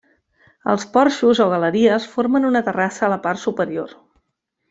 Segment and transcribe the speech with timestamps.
[0.71, 3.93] Els porxos o galeries formen una terrassa a la part superior.